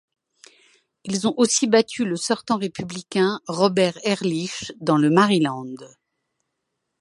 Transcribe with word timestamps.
Ils 1.03 1.27
ont 1.27 1.35
aussi 1.37 1.67
battu 1.67 2.05
le 2.05 2.15
sortant 2.15 2.57
républicain 2.57 3.39
Robert 3.45 3.99
Ehrlich 4.03 4.71
dans 4.81 4.97
le 4.97 5.11
Maryland. 5.11 5.75